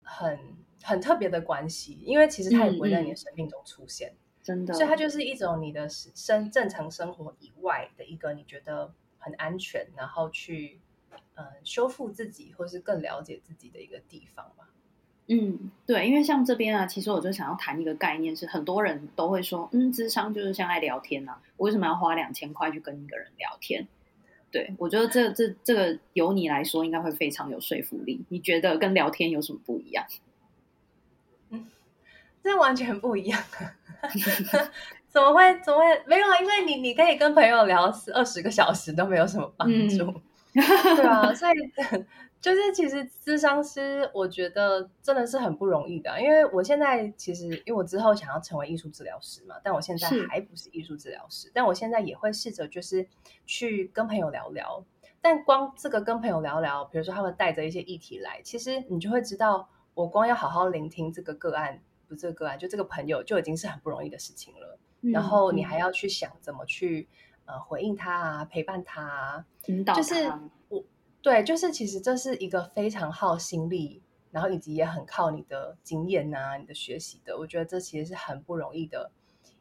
[0.04, 0.38] 很
[0.84, 4.74] 很特别的关系，因为其实他也不会在你的生命中出现，嗯、真的。
[4.74, 10.82] 所以它就是一种你的生正常生活以外的一个你觉得很安全，然后去
[11.36, 14.68] 嗯修复自己或是更了解自己的一个地方吧。
[15.28, 23.88] 嗯，对，因为像这边啊，其实我就想要谈一个概念，是很多人都会说，嗯，智商就是像爱聊天啊，我为什么要花两千块去跟一个人聊天？
[24.52, 28.26] 对，我觉得这这这个由你来说应该会非常有说服力。
[28.28, 30.06] 你觉得跟聊天有什么不一样？
[31.52, 31.68] 嗯，
[32.44, 33.42] 这完全不一样
[34.02, 34.10] 啊！
[35.08, 35.60] 怎么会？
[35.62, 35.86] 怎么会？
[36.06, 40.22] 没有啊，因为你你可以跟朋友聊二十个小时都没有什么帮助，嗯、
[40.98, 42.06] 对啊，所以。
[42.44, 53.08] 就是其实咨商师，我觉得真的是很不容易的，因为我现在其实因为我之后想要成为艺术治疗师嘛，但我现在还不是艺术治疗师，但我现在也会试着就是
[53.46, 54.84] 去跟朋友聊聊，
[55.22, 67.08] 但光这个跟朋友聊聊，比如说他们带着一些议题来，其实你就会知道，我光要好好聆听这个个案，不是这个个案，就这个朋友就已经是很不容易的事情了，嗯、然后你还要去想怎么去
[67.46, 70.02] 呃回应他啊，陪伴他啊，引导他。
[70.02, 70.30] 就是
[70.68, 70.84] 我。
[71.24, 77.38] 对，就是其实这是一个非常耗心力，然后以及也很靠你的经验啊，你的学习的。
[77.38, 79.10] 我觉得这其实是很不容易的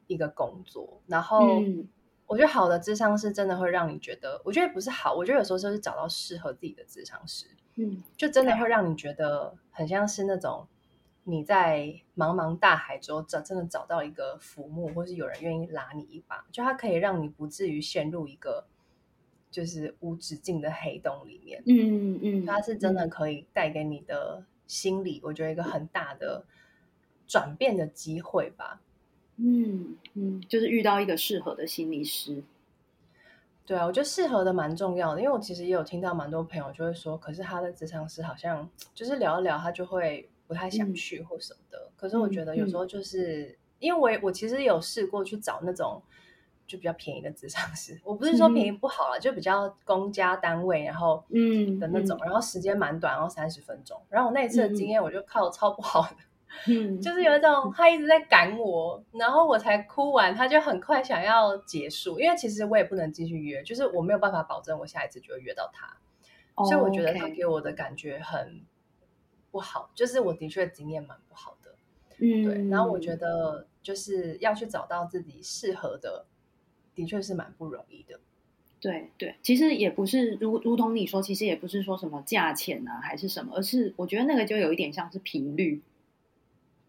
[0.09, 1.01] 一个工作。
[1.07, 1.87] 然后，嗯、
[2.27, 7.47] 我觉得好的智商是真的会让你觉得，我觉得不是好，我觉得有时候就是找到适合自己的智商师，
[7.77, 10.67] 嗯，就真的会让你觉得很像是那种
[11.23, 18.67] 你在茫茫大海中找真的找到一个浮木，或是有人愿意拉你一把，就它可以让你不至于陷入一个。
[19.53, 26.45] 就是无止境的黑洞里面，嗯嗯，它是真的可以带给你的心理，嗯、我觉得一个很大的
[27.29, 28.81] 转变的机会吧。
[29.37, 32.43] 嗯嗯，就是遇到一个适合的心理师。
[33.67, 41.79] 对啊，我觉得适合的蛮重要的，因为我其实也有听到蛮多朋友就会说，可是他的职场师好像就是聊一聊，他就会不太想去或什么的。
[41.79, 46.03] 嗯、可是我觉得有时候就是、嗯、因为我我其实有试过去找那种。
[46.67, 54.01] 就比较便宜的咨商师，我不是说便宜不好了，嗯、就比较公家单位，然后嗯的那种，嗯、然后时间蛮短，然后三十分钟。
[54.09, 56.17] 然后我那一次的经验，我就靠超不好的，
[56.69, 65.99] 嗯，就是有一种他一直在赶我，然后我才哭完，他就很快想要结束，因为其实我也不能继续约，就是我没有办法保证我下一次就会约到他，
[66.55, 68.65] 哦、所以我觉得他给我的感觉很
[69.51, 71.75] 不好，就是我的确经验蛮不好的，
[72.19, 72.69] 嗯，对。
[72.71, 76.25] 然后我觉得就是要去找到自己适合的。
[76.95, 78.21] 的确是蛮不容易的，
[78.81, 85.81] 对对，其实也不是如如同你说，其实也不是说什么价钱啊，还是什么，而是我觉得那个就有一点像是频率，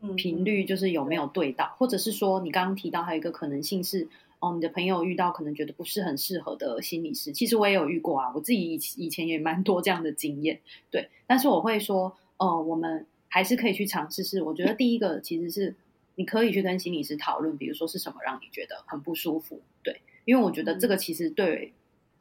[0.01, 10.59] 嗯，频率就是有没有对到，对或者是说你刚刚提到还有一个可能性是，哦，你的朋友遇到可能觉得不是很适合的心理师，其实我也有遇过啊，我自己以以前也蛮多这样的经验，
[10.91, 15.75] 对，但是我会说，哦、呃，我们还是可以去尝试，试我觉得第一个其实是。
[16.15, 21.73] 你可以去跟心理师讨论，比如说是什么让你觉得很不舒服，对，因为我觉得这个其实对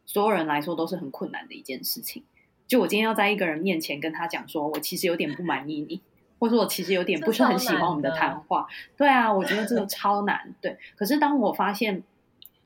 [0.07, 2.22] 所有人来说都是很困难的一件事情。
[2.66, 6.00] 就我今天要在一个人面前跟他讲说，我其实有点不满意你，
[6.38, 10.78] 或者我其实有点不是很喜欢我们的谈话，对啊，我觉得这个超难，对。
[10.96, 12.02] 可是当我发现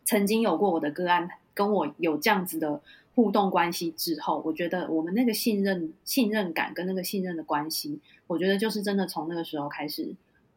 [0.04, 2.80] 曾经有过我的个案跟我有这样子的
[3.16, 10.14] 互动关系之后，我觉得我们那个信任、信任感跟那个信任的关系，我觉得就是真的从那个时候开始。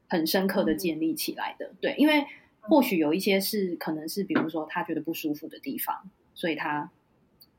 [0.09, 2.25] 很深刻的建立起来的，嗯、对，因为
[2.61, 6.91] 或许有一些是可能是，比如说他觉得不舒服的地方，所以他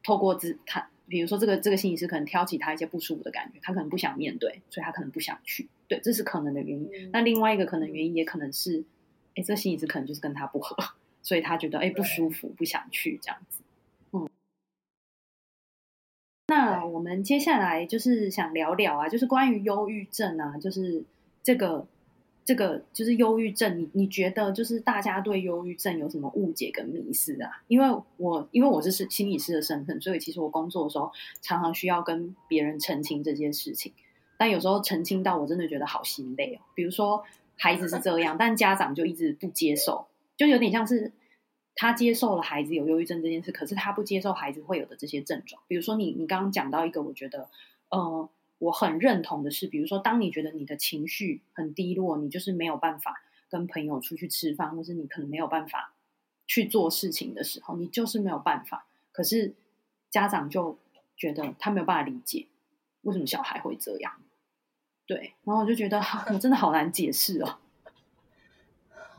[0.02, 6.90] 透过自他，比如说这个这个心理师可能挑起他一些不舒服的感觉，他可能不想面对，所以他可能不想去，对，这是可能的原因。
[6.92, 8.84] 嗯、那另外一个可能原因也可能是，
[9.36, 10.76] 哎，这心理师可能就是跟他不合，
[11.22, 13.62] 所以他觉得哎不舒服，不想去这样子。
[16.48, 21.04] 那我们接下来就是想聊聊啊，就是关于忧郁症啊，就是
[21.44, 21.86] 这个
[22.50, 27.62] 这个就是忧郁症，你你觉得就是大家对忧郁症有什么误解跟迷思啊？
[27.68, 33.92] 因为我因为我是是心理师的身份，所以其实我工作的时候常常需要跟别人澄清这件事情，
[34.36, 36.58] 但有时候澄清到我真的觉得好心累哦。
[36.74, 37.22] 比如说
[37.56, 41.12] 孩子是这样，但家长就一直不接受，就有点像是。
[41.76, 45.62] 他接受了孩子有忧郁症这件事，可是他不接受孩子会有的这些症状。
[45.66, 47.48] 比如说你，你你刚刚讲到一个，我觉得，
[47.88, 48.28] 呃，
[48.60, 53.20] 我很认同的是，比如说，当你觉得你的情绪很低落，你就是没有办法
[53.50, 55.94] 跟朋友出去吃饭，或是你可能没有办法
[56.46, 58.86] 去做事情的时候，你就是没有办法。
[59.10, 59.54] 可是
[60.08, 60.78] 家长就
[61.16, 62.46] 觉得他没有办法理解
[63.02, 64.22] 为什么小孩会这样，
[65.06, 66.00] 对，然后我就觉得
[66.32, 67.58] 我真的好难解释哦。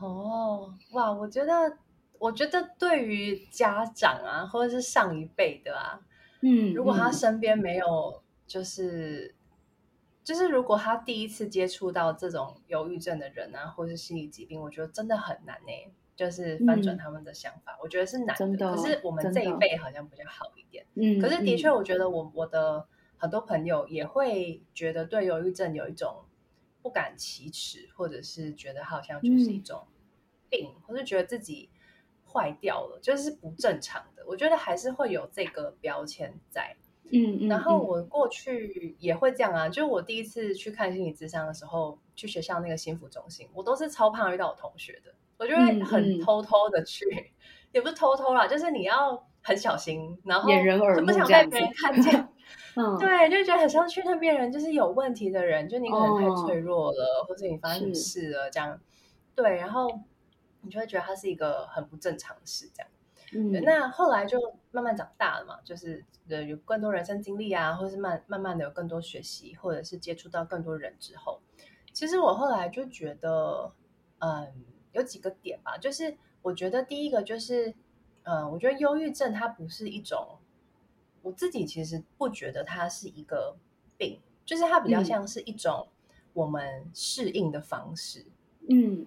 [0.00, 1.76] 哦，哇，我觉得。
[2.22, 5.98] 我觉得对于家长啊，或者是上一辈的啊，
[6.40, 8.22] 嗯，如果他身边没有，
[8.52, 9.54] 就是，嗯、
[10.22, 15.72] 就是如果他第一次接触到这种忧郁症的人啊，或是心理疾病，我觉得真的很难呢，
[16.14, 18.56] 就是翻转他们的想法，嗯、我觉得是难的。
[18.58, 20.84] 的，可是我们这一辈好像比较好一点。
[20.96, 22.86] 嗯，可是的确，我觉得我我的
[23.16, 26.26] 很多朋友也会觉得对忧郁症有一种
[26.82, 29.86] 不敢启齿，或者是觉得好像就是一种
[30.50, 31.70] 病，嗯、或是觉得自己。
[32.34, 34.24] 坏掉了，就是不正常的。
[34.26, 36.74] 我觉得还是会有这个标签在。
[37.12, 39.68] 嗯，嗯，然后我过去也会这样啊。
[39.68, 45.14] 就我第一次去看心理咨商的时候，去学校那个心辅中心，我都是超怕遇到我同学的。
[45.36, 47.30] 我就会很偷偷的去，嗯嗯、
[47.72, 52.28] 也不是偷偷啦，就是你要很小心，然后掩人耳目，不想被别人看见。
[52.76, 58.80] 嗯，对，就觉得很像去那边人就是有问题的人，就你可能太脆弱了，哦、或者你发生什么事了这样。
[59.34, 59.88] 对，然后。
[60.64, 62.88] 你就会觉得它是一个很不正常的事，这样。
[63.34, 64.38] 嗯，那后来就
[64.72, 71.40] 慢慢长大了嘛，就是呃有更多人生经历啊，或者是慢慢慢的有更多学习，或者是接触到更多人之后，
[71.92, 73.72] 其实我后来就觉得，
[74.18, 74.52] 嗯，
[74.92, 77.74] 有几个点吧，就是我觉得第一个就是，
[78.22, 80.38] 嗯，我觉得忧郁症它不是一种，
[81.22, 83.56] 我自己其实不觉得它是一个
[83.98, 85.86] 病，就是它比较像是一种
[86.32, 88.26] 我们适应的方式，
[88.68, 89.06] 嗯。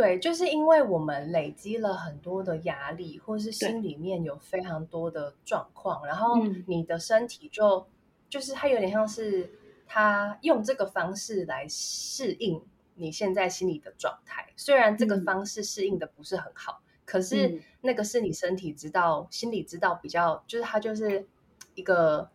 [0.00, 7.86] 嗯对，就是因为我们累积了很多的压力，或是心里面有非常多的状况，然后你的身体就、嗯、
[8.30, 9.52] 就是它有点像是
[9.86, 12.62] 它用这个方式来适应
[12.94, 14.48] 你现在心理的状态。
[14.56, 21.28] 虽然这个方式适应的不是很好，嗯、可是那个是你身体知道、心理知道比较，就是它就是
[21.74, 22.30] 一个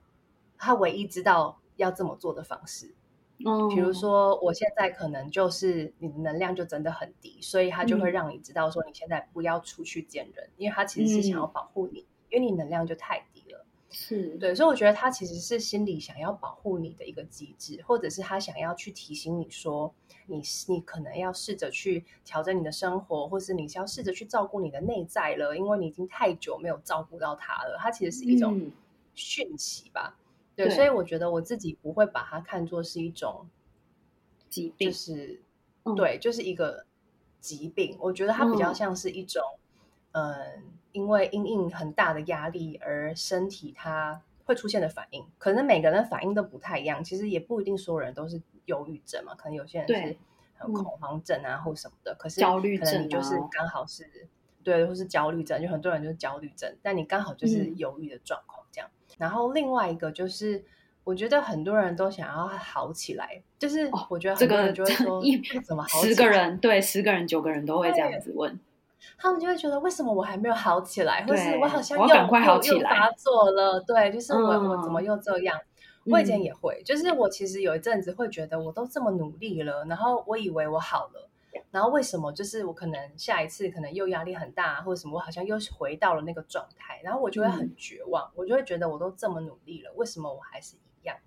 [0.57, 2.93] 它唯一知道要这么做的方式。
[3.43, 13.65] 嗯，比如说我现在可能就是你的能量就真的很低，所以他就会让你知道说你现在不要出去见人，嗯、因为他其实是想要保护你，嗯、因为你能量就太低了。
[13.89, 19.93] 是对，所以我觉得他其实是心里想要保护你的一个机制，或者是他想要去提醒你说
[20.27, 27.77] 你你可能要试着去调整你的生活，或是你是要试着去照顾你的内在了，因为你已经太久没有照顾到他了。
[27.79, 28.69] 他其实是一种
[29.13, 30.17] 讯息吧。
[30.17, 30.24] 嗯
[30.55, 33.47] 对，对，所以我觉得我自己不会把它看作是一种
[34.49, 35.41] 疾病，就是、
[35.83, 36.85] 嗯、对，就是一个
[37.39, 37.97] 疾病。
[37.99, 39.43] 我觉得它比较像是一种，
[40.13, 40.61] 嗯、呃，
[40.93, 45.25] 因为因应很大的压力而身体它会出现的反应。
[45.37, 50.17] 可能每个人的反应都不太一样，其实也不一定所有人都是忧郁症嘛，可能有些人是
[50.71, 52.15] 恐慌症啊，或什么的。
[52.17, 54.27] 可是焦虑症，可能你就是刚好是
[54.63, 58.53] 对，或是焦虑症，就很多人就是焦虑症，但你刚好就是忧郁的状况。
[58.53, 58.54] 嗯
[59.17, 60.63] 然后另外一个就是，
[61.03, 66.13] 我觉得很多人都想要好起来，就是我觉得很多人就会说，一怎么好起来？
[66.13, 68.59] 十个人对十个人九个人都会这样子问，
[69.17, 73.79] 他们就会觉得为什么我还没有好起来，或是我好像又又又发作了？
[73.81, 75.59] 对，就是我我怎么又这样？
[76.05, 81.29] 我以前也会，就是我其实有一阵子会觉得我都这么努力了，然后我以为我好了。
[81.71, 91.17] 然后为什么就是我可能下一次可能又压力很大或者什么，我好像又回到了那个状态，然后我就会很绝望，嗯、我就会觉得我都这么努力了，为什么我还是一样？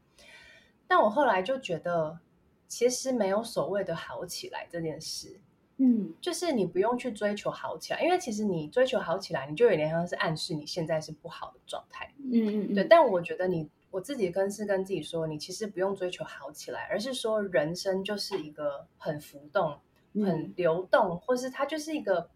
[0.87, 2.19] 但我后来就觉得，
[2.67, 5.41] 其实没有所谓的好起来这件事，
[5.77, 12.85] 嗯，就是你不用去追求好起来，因为其实你追求好起来，你就有点像是暗示你现在是不好的状态，嗯嗯，对。
[12.85, 19.79] 但我觉得你我自己跟是跟自己说，你其实不用追求好起来，而是说人生就是一个很浮动。
[20.25, 22.31] 很流动，或是它就是一个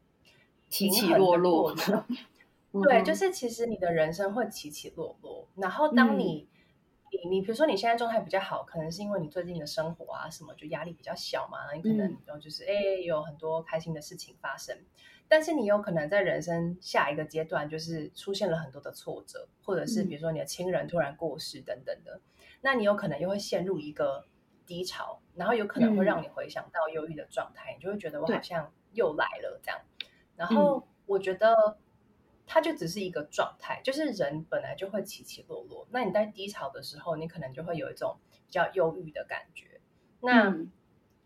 [0.68, 1.74] 起起落落。
[1.74, 2.07] 的，
[2.83, 5.49] 对，就是其实你的人生会起起落落。
[5.57, 6.49] 然后当你
[7.11, 14.76] 你你比如说你现在状态比较好，可能是因为你最近的生活啊什么就压力比较小嘛，你可能就是哎、嗯、有很多开心的事情发生。
[15.28, 22.20] 但是你有可能在人生下一个阶段，就是出现了很多的挫折，或者是比如说你的亲人突然过世等等的，嗯、
[22.61, 24.26] 那你有可能又会陷入一个
[24.66, 29.80] 低潮，然后有可能会让你回想到忧郁的状态，嗯、你就会觉得我好像又来了这样。
[30.37, 31.78] 然后我觉得
[32.47, 35.87] 它就只是一个状态，就是人本来就会起起落落。
[35.91, 38.16] 那你在低潮的时候，你可能就会有一种
[38.47, 39.80] 比较忧郁的感觉。
[40.20, 40.72] 那、嗯、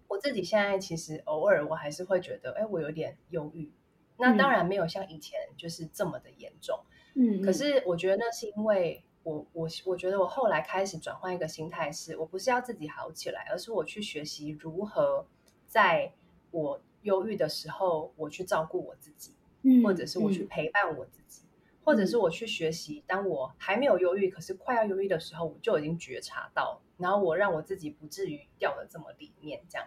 [0.09, 3.73] 我自己现在其实偶尔我还是会觉得，哎，我有点忧郁。
[4.19, 6.81] 那当然没有像以前就是这么的严重。
[7.15, 15.27] 嗯，可是我觉得那是因为我我我觉得我后来开始转换一个心态是，是我不是要自己好起来，而是我去学习如何
[15.67, 16.13] 在
[16.51, 16.81] 我。
[17.03, 21.55] 忧郁的时候，我去照顾我自己，嗯，或者是我去陪伴我自己，嗯，
[21.85, 23.05] 或者是我去学习。
[23.07, 29.63] 当我还没有忧郁，可是快要忧郁的时候，我就已经觉察到，然后我让我自己不至于掉的这么里面。
[29.69, 29.87] 这样，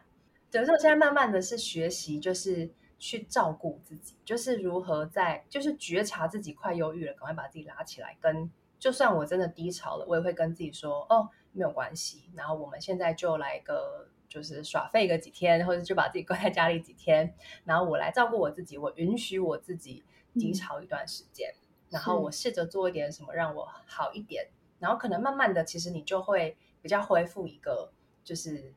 [0.49, 8.15] 等于说我现在慢慢的是学习，就是去照顾自己，就是如何在，就是觉察自己快忧郁了，赶快把自己拉起来。
[8.21, 8.49] 跟
[8.80, 12.32] 就算我真的低潮了，我也会跟自己说，哦，没有关系。
[12.36, 14.09] 然后我们现在就来个。
[14.30, 20.03] 就是耍废个几天，或者就把自己关在家里几天，然后我来照顾我自己，我允许我自己
[20.36, 27.91] 低潮一段时间，嗯、然后我试着做一点什么让我好一点，然后可能慢慢的，其实你就会比较恢复一个
[28.23, 28.75] 就是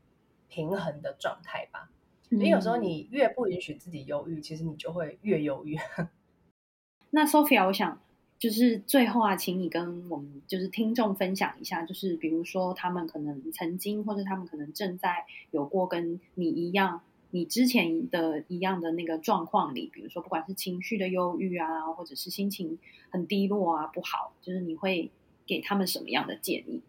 [0.48, 1.90] 平衡的状态吧。
[2.30, 5.78] 嗯、因为有时候你越不允许自己忧郁，其实你就会越忧郁。
[7.12, 8.00] 那 Sophia，我想。
[8.42, 22.80] 就是最后啊，请你跟我们就是听众分享一下，就是比如说他们可能曾经，或者他们可能正在有过跟你一样，你之前的一样的那个状况里，比如说不管是情绪的忧郁啊，或者是心情
[23.10, 25.12] 很低落啊，不好，就是你会
[25.46, 26.82] 给他们什么样的建议？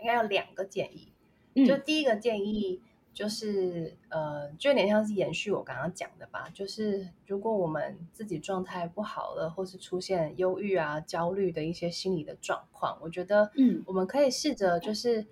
[0.00, 2.80] 应该有两个建议，就第一个建议。
[3.12, 6.48] 嗯就是呃，就有点像是延续我刚刚讲的吧。
[6.54, 15.26] 就是如果我们自己状态不好了，或是出现忧郁啊、焦虑的一些心理的状况，我觉得，嗯，我们可以试着就是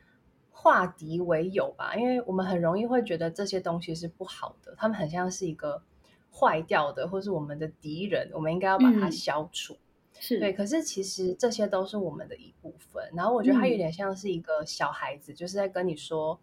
[0.51, 1.95] 化敌为友吧。
[1.95, 5.83] 因为我们很容易会觉得这些东西是不好的，他们很像是一个
[6.33, 9.75] 坏掉的，或是我们的敌人，我们应该要把它消除。
[9.75, 9.79] 嗯、
[10.19, 13.09] 是对，可是其实这些都是我们的一部分。
[13.15, 16.39] 然后我觉得它有点像是一个小孩子，就是在跟你说。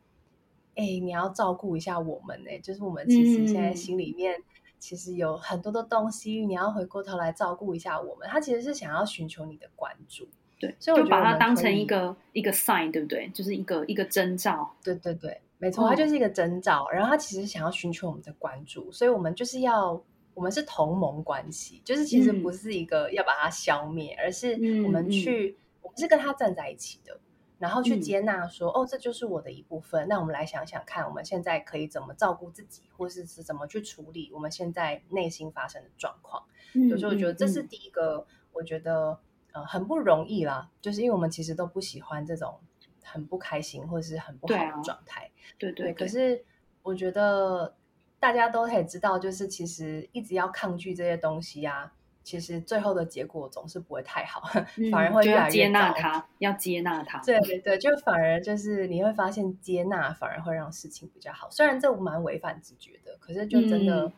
[0.76, 4.36] 哎，你要照顾一下我们呢，就是我们其实现在心里面
[4.78, 8.28] 其实有很多的东西，嗯、你要回过头来照顾一下我们。
[8.30, 10.28] 他其实是想要寻求你的关注，
[10.60, 13.30] 对，所以我就把它当成一个一个 sign，对不对？
[13.34, 16.84] 就是一个一个征兆，对对对，没错，它就是一个征兆。
[16.84, 20.00] 哦、然后他其实想要寻求我们的关注，所以我们就是要，
[20.34, 24.54] 我们是同盟关系，就是其实不是一个要把它消灭，嗯、而是
[24.84, 27.18] 我们去，嗯、我们是跟他站在一起的。
[27.66, 30.08] 然后去接纳说，嗯、哦，这就是我的一部分。
[30.08, 36.44] 那我们来想想看，我们现在可以怎么照顾自己，或是是怎么去处理我们现在内心发生的状况。
[36.76, 39.20] 嗯、就是我觉得这是第一个，嗯、我觉得
[39.52, 40.70] 呃很不容易啦。
[40.80, 42.60] 就是因为我们其实都不喜欢这种
[43.04, 45.32] 很不开心或者是很不好的状态。
[45.58, 46.46] 对、啊、对，对，对，可是
[46.84, 47.76] 我觉得
[48.20, 51.94] 大家都可以知道，就是其实一直要抗拒这些东西呀、啊。
[52.26, 54.42] 其实最后的结果总是不会太好，
[54.78, 57.20] 嗯、反而会越来越接纳他，要接纳他。
[57.20, 61.48] 对对对，就反而就是你会发现接纳反而会让事情比较好。
[61.52, 64.14] 虽然这蛮违反直觉的，可是就真的，嗯、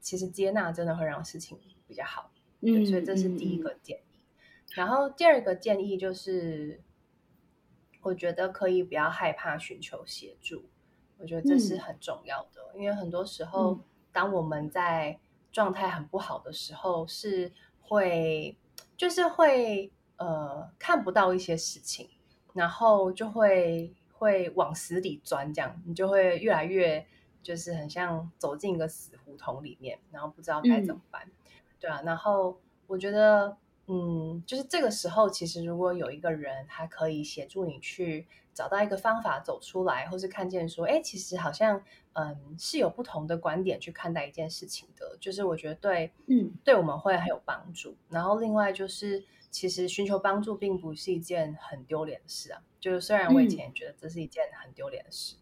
[0.00, 1.58] 其实接纳真的会让事情
[1.88, 2.30] 比较好。
[2.60, 4.18] 对，嗯、所以这是第一个建议。
[4.18, 4.44] 嗯、
[4.74, 6.82] 然后第二个建议就是，
[8.02, 10.66] 我觉得可以不要害怕寻求协助。
[11.16, 13.80] 我觉得这是很重要的，嗯、因为很多时候
[14.12, 15.18] 当我们在
[15.54, 18.58] 状态很不好的时候，是会
[18.96, 22.10] 就是会呃看不到一些事情，
[22.54, 27.06] 然后就会会往死里钻，这样你就会越来越
[27.40, 32.02] 就是很像走进一个死胡同里面，然后不知道该怎么办，嗯、对啊。
[32.04, 41.80] 然后我觉得，嗯，就是这个时候，其实如果有一个人他可以协助你去找到一个方法走出来，或是看见说，哎，其实好像。
[42.14, 47.96] 嗯，是有不同的观点去看待一件事情的，就是我觉得对，嗯，对我们会很有帮助。
[48.08, 52.62] 然后另外就是，其实寻求帮助并不是一件很丢脸的事啊。
[52.78, 55.40] 就是虽然我以前也觉得这是一件很丢脸的事，嗯、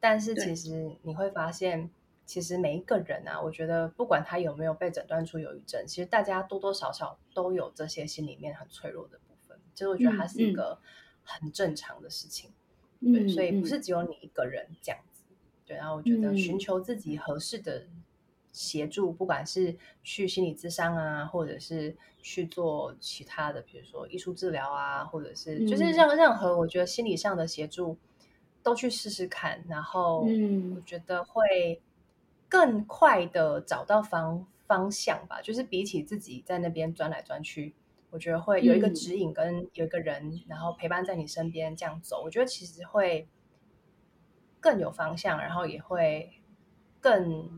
[0.00, 1.90] 但是其实你会发现，
[2.24, 9.58] 其实每一个人啊，我觉得不管他有没有被诊断出忧郁症，其实大家多多少少都有这些心里面很脆弱的部分。
[9.74, 10.78] 其实我觉得它是一个
[11.22, 12.50] 很正常的事情，
[13.00, 14.98] 嗯、对，所以不是只有你一个人这样。
[15.66, 17.86] 对，然后我觉得寻求自己合适的
[18.52, 27.98] 协助，不管是去心理咨商啊，或者是去做其他的，比如说艺术治疗啊，或者是就是任任何我觉得心理上的协助
[28.62, 30.20] 都去试试看，然后
[30.74, 31.82] 我觉得会
[32.48, 35.42] 更快的找到方方向吧。
[35.42, 37.74] 就是比起自己在那边钻来钻去，
[38.10, 43.28] 我觉得会有一个指引跟有一个人，然后陪伴在你身边这样走，我觉得其实会
[44.66, 46.30] 更有方向，然后也会
[47.00, 47.48] 更。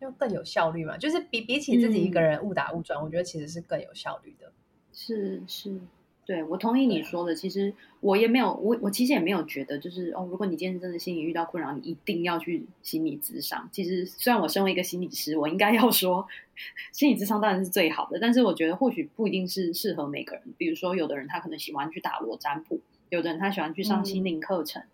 [0.00, 4.52] 就更有效率嘛，就是比比起自己一个人误打误撞，嗯、我觉得其实是更有效率的。
[4.92, 5.80] 是是，
[6.24, 7.34] 对，我同意你说的。
[7.34, 13.68] 其实我也没有，我我其实也没有觉得，就是哦，如果你今天真的心理遇到困扰，你一定要去心理咨商。
[13.72, 16.24] 其实虽然我身为一个心理师，我应该要说
[16.92, 20.44] 心理咨商当然是最好的，但是我觉得或许不一定是适合每个人。
[20.56, 24.86] 比如说，有的人他可能喜欢去打罗占卜，有的人他喜欢去上心灵课程，嗯、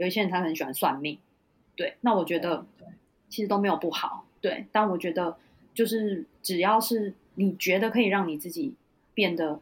[0.00, 1.18] 有一些人他很喜欢算命。
[1.76, 2.64] 对，那我觉得
[3.28, 4.24] 其实都没有不好。
[4.40, 5.36] 对，但我觉得
[5.74, 8.74] 就是只要是你觉得可以让你自己
[9.12, 9.60] 变得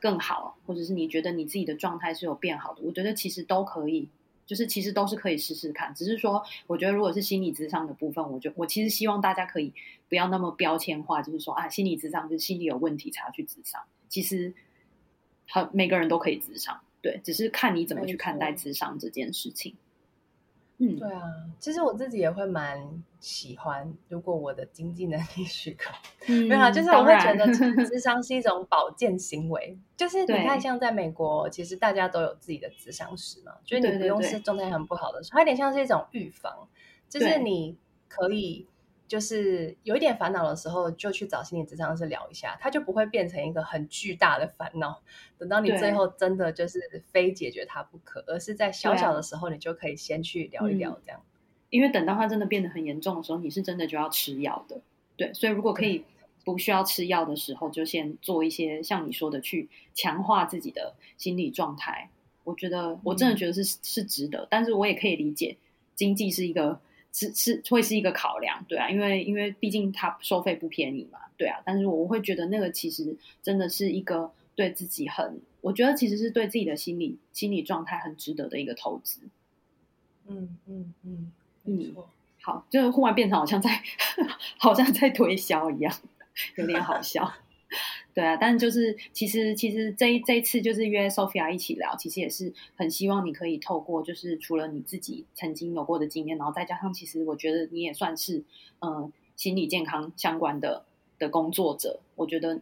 [0.00, 4.08] 更好，或者是你觉得你自己的状态是有变好的，我觉得其实都可以，
[4.44, 5.94] 就是其实都是可以试试看。
[5.94, 9.72] 只是说，我觉得如果是心理智商的部分，我就我其实希望大家可以
[10.08, 13.80] 不要那么标签化，就是说啊，心理智商就是心理有问题才要去智商。
[14.08, 14.52] 其实
[15.48, 19.76] 很每个人都可以智商，对，只是看你怎么去看待智商这件事情。
[20.78, 21.22] 嗯，对啊，
[21.58, 25.90] 其实我自己也会蛮喜欢，如果我的经济能力许可，
[26.26, 27.46] 嗯、没有啊，就是我会觉得
[27.84, 29.76] 智商是一种保健行为。
[29.96, 36.66] 就是你看，像在美国，其实大家都有自己的智商师嘛，就是你不用是状态很不好的时候，它有点像是一种预防，
[37.08, 37.76] 就是你
[38.08, 38.66] 可以。
[39.10, 45.02] 就是有一点烦恼的时候，就去找心理咨商师聊一下，它就不会变成一个很巨大的烦恼。
[45.36, 51.20] 等到你最后真的就是非解决它不可，而是在小小的时候，你就可以先去聊一聊这样。
[51.20, 51.26] 嗯，
[51.70, 54.80] 因为等到它真的变得很严重的时候，你是真的就要吃药的。
[55.16, 56.04] 对，所以如果可以
[56.44, 62.08] 不需要吃药的时候，就先做一些像你说的，去强化自己的心理状态。
[62.44, 65.56] 我觉得我真的觉得是是值得，但是我也可以理解
[65.96, 66.80] 经济是一个。
[67.12, 79.20] 是是会是一个考量，对啊，因为因为毕竟它收费不便宜嘛，对啊，但是我会觉得那个其实真的是一个对自己很，我觉得其实是对自己的心理心理状态很值得的一个投资。
[80.26, 81.32] 嗯嗯嗯，
[81.64, 82.08] 没错。
[82.42, 83.82] 好，就是忽然变成好像在
[84.56, 85.94] 好像在推销一样，
[86.56, 87.32] 有点好笑。
[88.20, 98.44] 对啊，但就是其实其实这一这一次就是约 Sophia 一起聊，其实也是很希望你可以透过就是除了你自己曾经有过的经验，然后再加上其实我觉得你也算是
[98.80, 100.84] 嗯、心理健康相关的
[101.18, 102.60] 的工作者，我觉得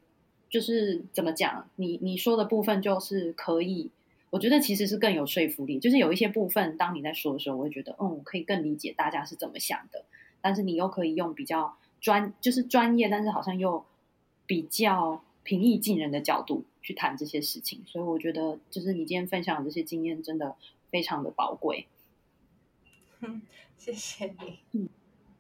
[0.48, 3.90] 就是怎么讲，你你说的部分就是可以，
[4.30, 10.04] 我觉得其实是更有说服力，就是有一些部分当你在说的时候，我会觉得嗯我可以更理解大家是怎么想的，
[10.40, 13.84] 但是你又可以用比较专就是专业，但是好像又
[14.46, 15.20] 比较。
[15.48, 20.54] 平易近人的角度去谈这些事情，所以我觉得就是你今天分享的这些经验真的
[20.90, 21.86] 非常的宝贵。
[23.20, 23.40] 嗯，
[23.78, 24.58] 谢谢你。
[24.72, 24.88] 嗯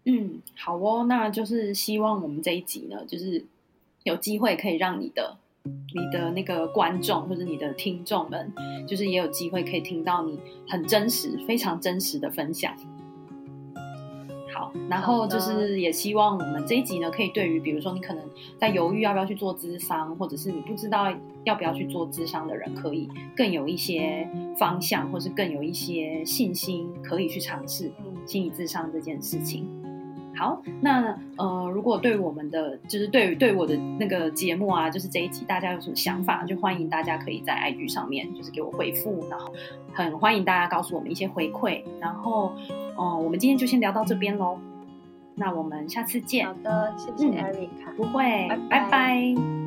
[0.04, 3.44] 嗯，好哦，那就是希望我们这一集呢，就是
[4.02, 8.50] 有机会可以让你的你的那个观众或者你的听众们，
[8.86, 12.74] 就是也有机会可以听到你很真实、非常真实的分享。
[14.58, 18.24] 好，然后就是也希望我们这一集呢，可以对于比如说你可能
[18.58, 24.28] 在犹豫要不要去做咨商，或者是你不知道要不要去做咨商的人，可以更有一些
[24.58, 27.92] 方向，或是更有一些信心，可以去尝试
[28.26, 29.64] 心理智商这件事情。
[30.38, 39.52] 好，那呃，如果对我们的就是对对我的那个节目啊，就是这一集大家有什么想法，就欢迎大家可以在 IG 上面就是给我回复，然后
[39.92, 44.58] 很欢迎大家告诉我们一些回馈，然后嗯、呃，我们今天就先聊到这边喽，
[45.34, 46.46] 那我们下次见。
[46.46, 48.68] 好的，谢谢不会，拜拜。
[48.68, 49.57] 拜拜。